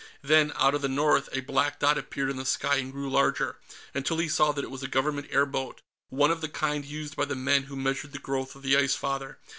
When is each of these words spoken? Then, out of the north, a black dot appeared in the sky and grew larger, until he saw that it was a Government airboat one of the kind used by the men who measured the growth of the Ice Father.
Then, 0.23 0.51
out 0.55 0.73
of 0.73 0.81
the 0.81 0.89
north, 0.89 1.29
a 1.31 1.41
black 1.41 1.79
dot 1.79 1.95
appeared 1.95 2.31
in 2.31 2.37
the 2.37 2.43
sky 2.43 2.77
and 2.77 2.91
grew 2.91 3.07
larger, 3.07 3.57
until 3.93 4.17
he 4.17 4.27
saw 4.27 4.51
that 4.51 4.63
it 4.63 4.71
was 4.71 4.81
a 4.81 4.87
Government 4.87 5.27
airboat 5.29 5.83
one 6.09 6.31
of 6.31 6.41
the 6.41 6.49
kind 6.49 6.83
used 6.83 7.15
by 7.15 7.25
the 7.25 7.35
men 7.35 7.65
who 7.65 7.75
measured 7.75 8.11
the 8.11 8.17
growth 8.17 8.55
of 8.55 8.63
the 8.63 8.75
Ice 8.75 8.95
Father. 8.95 9.37